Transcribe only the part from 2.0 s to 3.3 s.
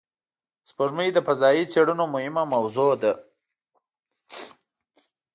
مهمه موضوع ده